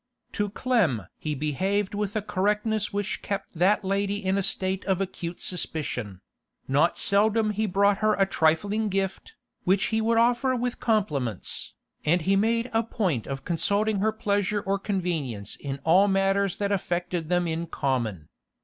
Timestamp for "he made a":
12.23-12.81